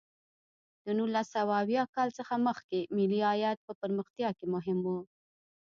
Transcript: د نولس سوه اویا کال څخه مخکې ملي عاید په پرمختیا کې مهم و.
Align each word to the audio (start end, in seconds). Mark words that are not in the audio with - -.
د 0.85 0.87
نولس 0.97 1.27
سوه 1.35 1.53
اویا 1.63 1.83
کال 1.95 2.09
څخه 2.17 2.33
مخکې 2.47 2.79
ملي 2.97 3.21
عاید 3.29 3.57
په 3.67 3.71
پرمختیا 3.81 4.29
کې 4.37 4.45
مهم 4.53 4.79
و. 4.85 4.87